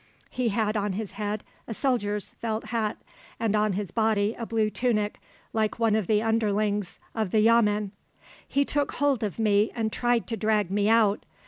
[0.31, 2.97] He had on his head a soldier's felt hat,
[3.39, 5.19] and on his body a blue tunic
[5.53, 7.91] like one of the underlings of the yamen.
[8.47, 11.23] He took hold of me and tried to drag me out.